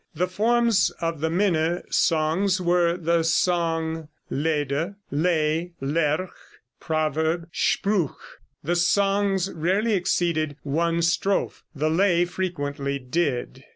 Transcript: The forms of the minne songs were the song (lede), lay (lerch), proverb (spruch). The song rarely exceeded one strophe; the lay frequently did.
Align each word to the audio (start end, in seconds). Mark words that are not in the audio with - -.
The 0.15 0.25
forms 0.27 0.89
of 0.99 1.19
the 1.21 1.29
minne 1.29 1.83
songs 1.93 2.59
were 2.59 2.97
the 2.97 3.21
song 3.21 4.07
(lede), 4.31 4.95
lay 5.11 5.73
(lerch), 5.79 6.31
proverb 6.79 7.47
(spruch). 7.53 8.15
The 8.63 8.75
song 8.75 9.39
rarely 9.53 9.93
exceeded 9.93 10.57
one 10.63 11.03
strophe; 11.03 11.61
the 11.75 11.91
lay 11.91 12.25
frequently 12.25 12.97
did. 12.97 13.63